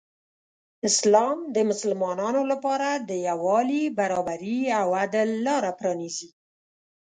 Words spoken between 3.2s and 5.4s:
یو والي، برابري او عدل